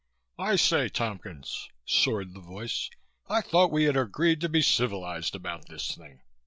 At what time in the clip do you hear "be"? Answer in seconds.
4.49-4.63